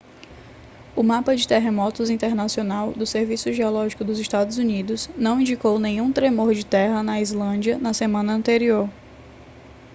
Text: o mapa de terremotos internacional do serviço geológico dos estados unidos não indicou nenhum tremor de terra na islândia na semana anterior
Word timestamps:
o 0.95 1.03
mapa 1.03 1.35
de 1.35 1.47
terremotos 1.47 2.09
internacional 2.09 2.91
do 2.91 3.05
serviço 3.05 3.53
geológico 3.53 4.03
dos 4.03 4.17
estados 4.17 4.57
unidos 4.57 5.07
não 5.15 5.39
indicou 5.39 5.77
nenhum 5.77 6.11
tremor 6.11 6.55
de 6.55 6.65
terra 6.65 7.03
na 7.03 7.21
islândia 7.21 7.77
na 7.77 7.93
semana 7.93 8.33
anterior 8.33 8.89